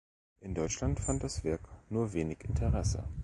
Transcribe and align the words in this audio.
In 0.39 0.55
Deutschland 0.55 0.99
fand 0.99 1.23
das 1.23 1.43
Werk 1.43 1.61
nur 1.91 2.11
wenig 2.13 2.43
Interesse. 2.45 3.07